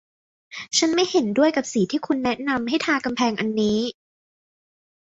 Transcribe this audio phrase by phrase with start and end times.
[0.77, 3.79] ฉันไม่เห็นด้วยกับสีที่คุณแนะนำให้ทากำแพงอันนี้